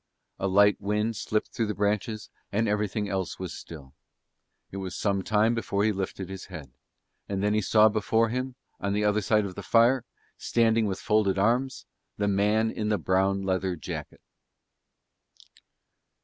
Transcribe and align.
A 0.39 0.47
light 0.47 0.81
wind 0.81 1.15
slipped 1.15 1.49
through 1.49 1.67
the 1.67 1.75
branches 1.75 2.31
and 2.51 2.67
everything 2.67 3.07
else 3.07 3.37
was 3.37 3.53
still. 3.53 3.93
It 4.71 4.77
was 4.77 4.95
some 4.95 5.21
while 5.21 5.51
before 5.51 5.83
he 5.83 5.91
lifted 5.91 6.27
his 6.27 6.45
head; 6.45 6.71
and 7.29 7.43
then 7.43 7.53
he 7.53 7.61
saw 7.61 7.87
before 7.87 8.29
him 8.29 8.55
on 8.79 8.93
the 8.93 9.03
other 9.03 9.21
side 9.21 9.45
of 9.45 9.53
the 9.53 9.61
fire, 9.61 10.03
standing 10.39 10.87
with 10.87 10.99
folded 10.99 11.37
arms, 11.37 11.85
the 12.17 12.27
man 12.27 12.71
in 12.71 12.89
the 12.89 12.97
brown 12.97 13.43
leather 13.43 13.75
jacket. 13.75 14.21